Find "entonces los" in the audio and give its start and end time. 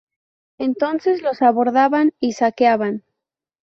0.57-1.43